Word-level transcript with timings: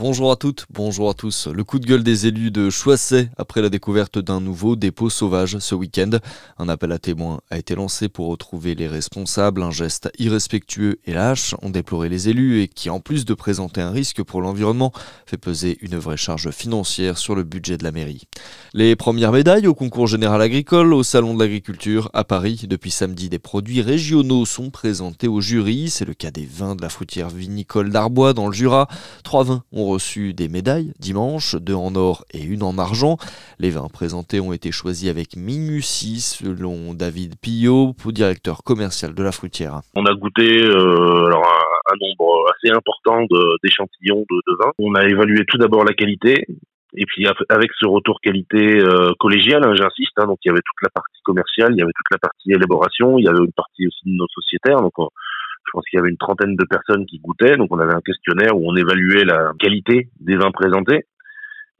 Bonjour 0.00 0.32
à 0.32 0.36
toutes, 0.36 0.64
bonjour 0.70 1.10
à 1.10 1.12
tous. 1.12 1.46
Le 1.46 1.62
coup 1.62 1.78
de 1.78 1.84
gueule 1.84 2.02
des 2.02 2.26
élus 2.26 2.50
de 2.50 2.70
Choisset 2.70 3.28
après 3.36 3.60
la 3.60 3.68
découverte 3.68 4.18
d'un 4.18 4.40
nouveau 4.40 4.74
dépôt 4.74 5.10
sauvage 5.10 5.58
ce 5.58 5.74
week-end. 5.74 6.12
Un 6.56 6.70
appel 6.70 6.90
à 6.92 6.98
témoins 6.98 7.42
a 7.50 7.58
été 7.58 7.74
lancé 7.74 8.08
pour 8.08 8.28
retrouver 8.28 8.74
les 8.74 8.88
responsables. 8.88 9.62
Un 9.62 9.70
geste 9.70 10.10
irrespectueux 10.18 11.00
et 11.04 11.12
lâche 11.12 11.54
ont 11.60 11.68
déploré 11.68 12.08
les 12.08 12.30
élus 12.30 12.62
et 12.62 12.68
qui, 12.68 12.88
en 12.88 12.98
plus 12.98 13.26
de 13.26 13.34
présenter 13.34 13.82
un 13.82 13.90
risque 13.90 14.22
pour 14.22 14.40
l'environnement, 14.40 14.90
fait 15.26 15.36
peser 15.36 15.76
une 15.82 15.98
vraie 15.98 16.16
charge 16.16 16.50
financière 16.50 17.18
sur 17.18 17.34
le 17.34 17.42
budget 17.42 17.76
de 17.76 17.84
la 17.84 17.92
mairie. 17.92 18.22
Les 18.72 18.96
premières 18.96 19.32
médailles 19.32 19.66
au 19.66 19.74
concours 19.74 20.06
général 20.06 20.40
agricole 20.40 20.94
au 20.94 21.02
Salon 21.02 21.34
de 21.34 21.40
l'agriculture 21.40 22.08
à 22.14 22.24
Paris. 22.24 22.62
Depuis 22.66 22.90
samedi, 22.90 23.28
des 23.28 23.38
produits 23.38 23.82
régionaux 23.82 24.46
sont 24.46 24.70
présentés 24.70 25.28
au 25.28 25.42
jury. 25.42 25.90
C'est 25.90 26.06
le 26.06 26.14
cas 26.14 26.30
des 26.30 26.46
vins 26.46 26.74
de 26.74 26.80
la 26.80 26.88
fruitière 26.88 27.28
vinicole 27.28 27.90
d'Arbois 27.90 28.32
dans 28.32 28.46
le 28.46 28.54
Jura. 28.54 28.88
Trois 29.24 29.44
vins 29.44 29.62
ont 29.72 29.89
reçu 29.90 30.32
des 30.34 30.48
médailles 30.48 30.92
dimanche, 30.98 31.56
deux 31.56 31.74
en 31.74 31.94
or 31.94 32.24
et 32.32 32.42
une 32.42 32.62
en 32.62 32.78
argent. 32.78 33.16
Les 33.58 33.70
vins 33.70 33.88
présentés 33.92 34.40
ont 34.40 34.52
été 34.52 34.72
choisis 34.72 35.08
avec 35.08 35.36
minutie 35.36 36.20
selon 36.20 36.94
David 36.94 37.34
Pillot, 37.40 37.94
directeur 38.06 38.62
commercial 38.62 39.14
de 39.14 39.22
la 39.22 39.32
fruitière. 39.32 39.80
On 39.94 40.04
a 40.06 40.14
goûté 40.14 40.62
euh, 40.62 41.26
un, 41.26 41.96
nombre 42.00 42.46
assez 42.54 42.72
important 42.72 43.26
d'échantillons 43.62 44.24
de, 44.30 44.56
vins. 44.58 44.72
On 44.78 44.94
a 44.94 45.06
évalué 45.06 45.44
tout 45.46 45.58
d'abord 45.58 45.84
la 45.84 45.92
qualité, 45.92 46.46
et 46.94 47.06
puis 47.06 47.26
avec 47.48 47.70
ce 47.78 47.86
retour 47.86 48.20
qualité 48.20 48.80
euh, 48.80 49.12
collégial, 49.18 49.64
hein, 49.64 49.74
j'insiste, 49.74 50.12
hein, 50.16 50.26
donc 50.26 50.38
il 50.44 50.48
y 50.48 50.50
avait 50.50 50.60
toute 50.64 50.82
la 50.82 50.90
partie 50.90 51.20
commerciale, 51.24 51.72
il 51.72 51.78
y 51.78 51.82
avait 51.82 51.92
toute 51.94 52.10
la 52.10 52.18
partie 52.18 52.52
élaboration, 52.52 53.18
il 53.18 53.24
y 53.24 53.28
avait 53.28 53.44
une 53.44 53.52
partie 53.52 53.86
aussi 53.86 54.06
de 54.06 54.16
nos 54.16 54.28
sociétaires, 54.28 54.82
je 55.66 55.70
pense 55.72 55.84
qu'il 55.88 55.98
y 55.98 56.00
avait 56.00 56.10
une 56.10 56.16
trentaine 56.16 56.56
de 56.56 56.64
personnes 56.64 57.06
qui 57.06 57.18
goûtaient, 57.18 57.56
donc 57.56 57.68
on 57.70 57.78
avait 57.78 57.94
un 57.94 58.00
questionnaire 58.00 58.56
où 58.56 58.68
on 58.68 58.76
évaluait 58.76 59.24
la 59.24 59.52
qualité 59.58 60.08
des 60.20 60.36
vins 60.36 60.50
présentés. 60.50 61.06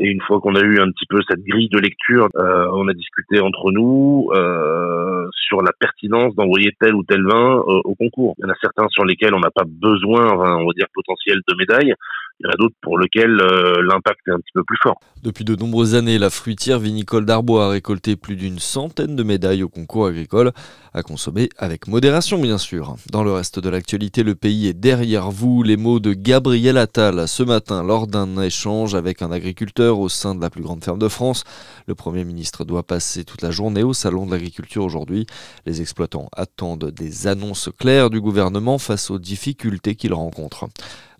Et 0.00 0.06
une 0.06 0.20
fois 0.22 0.40
qu'on 0.40 0.54
a 0.54 0.60
eu 0.60 0.78
un 0.78 0.90
petit 0.92 1.06
peu 1.08 1.18
cette 1.28 1.42
grille 1.42 1.68
de 1.70 1.78
lecture, 1.78 2.28
euh, 2.36 2.68
on 2.72 2.86
a 2.86 2.94
discuté 2.94 3.40
entre 3.40 3.72
nous 3.72 4.30
euh, 4.32 5.26
sur 5.32 5.60
la 5.60 5.72
pertinence 5.72 6.36
d'envoyer 6.36 6.72
tel 6.78 6.94
ou 6.94 7.02
tel 7.02 7.24
vin 7.24 7.56
euh, 7.56 7.80
au 7.84 7.96
concours. 7.96 8.36
Il 8.38 8.42
y 8.42 8.46
en 8.46 8.52
a 8.52 8.56
certains 8.60 8.86
sur 8.90 9.04
lesquels 9.04 9.34
on 9.34 9.40
n'a 9.40 9.50
pas 9.50 9.64
besoin, 9.66 10.32
on 10.34 10.66
va 10.66 10.72
dire 10.76 10.86
potentiel 10.94 11.40
de 11.48 11.54
médailles. 11.56 11.94
Il 12.40 12.44
y 12.44 12.46
en 12.46 12.52
a 12.52 12.56
d'autres 12.56 12.76
pour 12.82 13.00
lesquels 13.00 13.40
euh, 13.40 13.82
l'impact 13.90 14.20
est 14.28 14.30
un 14.30 14.38
petit 14.38 14.52
peu 14.54 14.62
plus 14.62 14.78
fort. 14.80 15.00
Depuis 15.24 15.44
de 15.44 15.56
nombreuses 15.56 15.96
années, 15.96 16.18
la 16.18 16.30
fruitière 16.30 16.78
vinicole 16.78 17.26
d'Arbois 17.26 17.66
a 17.66 17.68
récolté 17.70 18.14
plus 18.14 18.36
d'une 18.36 18.60
centaine 18.60 19.16
de 19.16 19.24
médailles 19.24 19.64
au 19.64 19.68
concours 19.68 20.06
agricole, 20.06 20.52
à 20.94 21.02
consommer 21.02 21.48
avec 21.58 21.88
modération 21.88 22.40
bien 22.40 22.56
sûr. 22.56 22.94
Dans 23.10 23.24
le 23.24 23.32
reste 23.32 23.58
de 23.58 23.68
l'actualité, 23.68 24.22
le 24.22 24.36
pays 24.36 24.68
est 24.68 24.72
derrière 24.72 25.32
vous. 25.32 25.64
Les 25.64 25.76
mots 25.76 25.98
de 25.98 26.12
Gabriel 26.12 26.78
Attal 26.78 27.26
ce 27.26 27.42
matin 27.42 27.82
lors 27.82 28.06
d'un 28.06 28.40
échange 28.40 28.94
avec 28.94 29.20
un 29.20 29.32
agriculteur 29.32 29.98
au 29.98 30.08
sein 30.08 30.36
de 30.36 30.40
la 30.40 30.50
plus 30.50 30.62
grande 30.62 30.84
ferme 30.84 31.00
de 31.00 31.08
France. 31.08 31.42
Le 31.88 31.96
Premier 31.96 32.24
ministre 32.24 32.64
doit 32.64 32.84
passer 32.84 33.24
toute 33.24 33.42
la 33.42 33.50
journée 33.50 33.82
au 33.82 33.92
Salon 33.92 34.26
de 34.26 34.30
l'agriculture 34.30 34.84
aujourd'hui. 34.84 35.26
Les 35.66 35.80
exploitants 35.80 36.28
attendent 36.36 36.92
des 36.92 37.26
annonces 37.26 37.68
claires 37.76 38.10
du 38.10 38.20
gouvernement 38.20 38.78
face 38.78 39.10
aux 39.10 39.18
difficultés 39.18 39.96
qu'ils 39.96 40.14
rencontrent. 40.14 40.68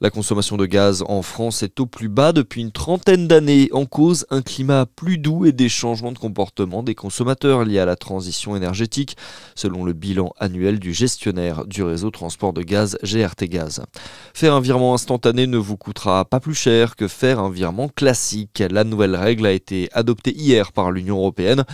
La 0.00 0.10
consommation 0.10 0.56
de 0.56 0.64
gaz 0.64 1.02
en 1.08 1.22
France 1.22 1.64
est 1.64 1.80
au 1.80 1.86
plus 1.86 2.08
bas 2.08 2.32
depuis 2.32 2.60
une 2.60 2.70
trentaine 2.70 3.26
d'années, 3.26 3.68
en 3.72 3.84
cause 3.84 4.26
un 4.30 4.42
climat 4.42 4.86
plus 4.86 5.18
doux 5.18 5.44
et 5.44 5.50
des 5.50 5.68
changements 5.68 6.12
de 6.12 6.18
comportement 6.18 6.84
des 6.84 6.94
consommateurs 6.94 7.64
liés 7.64 7.80
à 7.80 7.84
la 7.84 7.96
transition 7.96 8.54
énergétique, 8.54 9.16
selon 9.56 9.84
le 9.84 9.94
bilan 9.94 10.32
annuel 10.38 10.78
du 10.78 10.94
gestionnaire 10.94 11.66
du 11.66 11.82
réseau 11.82 12.12
transport 12.12 12.52
de 12.52 12.62
gaz 12.62 12.96
GRT 13.02 13.46
Gaz. 13.48 13.82
Faire 14.34 14.54
un 14.54 14.60
virement 14.60 14.94
instantané 14.94 15.48
ne 15.48 15.58
vous 15.58 15.76
coûtera 15.76 16.24
pas 16.24 16.38
plus 16.38 16.54
cher 16.54 16.94
que 16.94 17.08
faire 17.08 17.40
un 17.40 17.50
virement 17.50 17.88
classique. 17.88 18.62
La 18.70 18.84
nouvelle 18.84 19.16
règle 19.16 19.46
a 19.46 19.52
été 19.52 19.88
adoptée 19.94 20.32
hier 20.32 20.70
par 20.70 20.92
l'Union 20.92 21.16
européenne. 21.16 21.64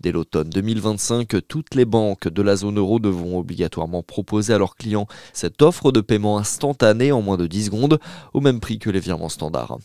Dès 0.00 0.12
l'automne 0.12 0.50
2025, 0.50 1.46
toutes 1.48 1.74
les 1.74 1.84
banques 1.84 2.28
de 2.28 2.42
la 2.42 2.56
zone 2.56 2.78
euro 2.78 2.98
devront 2.98 3.38
obligatoirement 3.38 4.02
proposer 4.02 4.52
à 4.52 4.58
leurs 4.58 4.76
clients 4.76 5.06
cette 5.32 5.62
offre 5.62 5.92
de 5.92 6.00
paiement 6.00 6.38
instantané 6.38 7.12
en 7.12 7.22
moins 7.22 7.36
de 7.36 7.46
10 7.46 7.66
secondes, 7.66 7.98
au 8.32 8.40
même 8.40 8.60
prix 8.60 8.78
que 8.78 8.90
les 8.90 9.00
virements 9.00 9.28
standards. 9.28 9.78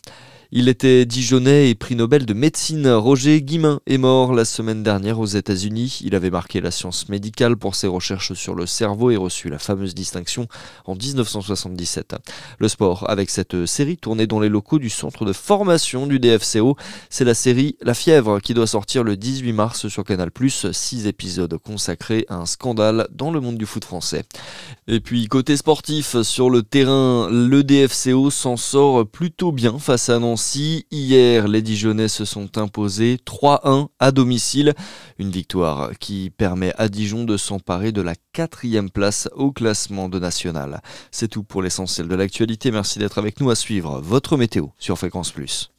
Il 0.52 0.68
était 0.68 1.06
Dijonais 1.06 1.70
et 1.70 1.76
prix 1.76 1.94
Nobel 1.94 2.26
de 2.26 2.34
médecine. 2.34 2.88
Roger 2.88 3.40
Guimin 3.40 3.78
est 3.86 3.98
mort 3.98 4.34
la 4.34 4.44
semaine 4.44 4.82
dernière 4.82 5.20
aux 5.20 5.26
États-Unis. 5.26 6.00
Il 6.04 6.16
avait 6.16 6.30
marqué 6.30 6.60
la 6.60 6.72
science 6.72 7.08
médicale 7.08 7.56
pour 7.56 7.76
ses 7.76 7.86
recherches 7.86 8.32
sur 8.32 8.56
le 8.56 8.66
cerveau 8.66 9.12
et 9.12 9.16
reçu 9.16 9.48
la 9.48 9.60
fameuse 9.60 9.94
distinction 9.94 10.48
en 10.86 10.96
1977. 10.96 12.16
Le 12.58 12.66
sport, 12.66 13.08
avec 13.08 13.30
cette 13.30 13.64
série 13.64 13.96
tournée 13.96 14.26
dans 14.26 14.40
les 14.40 14.48
locaux 14.48 14.80
du 14.80 14.90
centre 14.90 15.24
de 15.24 15.32
formation 15.32 16.08
du 16.08 16.18
DFCO, 16.18 16.76
c'est 17.10 17.24
la 17.24 17.34
série 17.34 17.76
La 17.80 17.94
fièvre 17.94 18.40
qui 18.40 18.52
doit 18.52 18.66
sortir 18.66 19.04
le 19.04 19.16
18 19.16 19.52
mars 19.52 19.86
sur 19.86 20.02
Canal+. 20.02 20.30
Six 20.72 21.06
épisodes 21.06 21.56
consacrés 21.58 22.26
à 22.28 22.34
un 22.34 22.46
scandale 22.46 23.06
dans 23.12 23.30
le 23.30 23.40
monde 23.40 23.56
du 23.56 23.66
foot 23.66 23.84
français. 23.84 24.24
Et 24.88 24.98
puis 24.98 25.28
côté 25.28 25.56
sportif, 25.56 26.20
sur 26.22 26.50
le 26.50 26.64
terrain, 26.64 27.28
le 27.30 27.62
DFCO 27.62 28.30
s'en 28.30 28.56
sort 28.56 29.06
plutôt 29.06 29.52
bien 29.52 29.78
face 29.78 30.08
à 30.08 30.16
Nancy 30.40 30.86
Hier, 30.90 31.48
les 31.48 31.60
Dijonais 31.60 32.08
se 32.08 32.24
sont 32.24 32.56
imposés 32.56 33.18
3-1 33.26 33.88
à 33.98 34.10
domicile. 34.10 34.72
Une 35.18 35.30
victoire 35.30 35.90
qui 35.98 36.30
permet 36.30 36.72
à 36.78 36.88
Dijon 36.88 37.24
de 37.24 37.36
s'emparer 37.36 37.92
de 37.92 38.00
la 38.00 38.14
quatrième 38.32 38.88
place 38.88 39.28
au 39.34 39.52
classement 39.52 40.08
de 40.08 40.18
national. 40.18 40.80
C'est 41.10 41.28
tout 41.28 41.42
pour 41.42 41.60
l'essentiel 41.60 42.08
de 42.08 42.14
l'actualité. 42.14 42.70
Merci 42.70 42.98
d'être 42.98 43.18
avec 43.18 43.38
nous 43.38 43.50
à 43.50 43.54
suivre 43.54 44.00
votre 44.00 44.38
météo 44.38 44.68
sur 44.78 44.96
Fréquence 44.96 45.30
Plus. 45.30 45.70